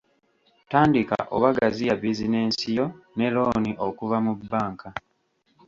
[0.71, 2.85] Tandika oba gaziya bizinensi yo
[3.17, 4.89] ne looni okuva mu bbanka.